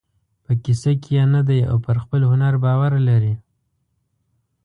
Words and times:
په 0.43 0.51
کیسه 0.63 0.91
کې 1.01 1.11
یې 1.17 1.25
نه 1.33 1.41
دی 1.49 1.59
او 1.69 1.77
پر 1.85 1.95
خپل 2.03 2.21
هنر 2.31 2.53
باور 2.63 2.93
لري. 3.07 3.33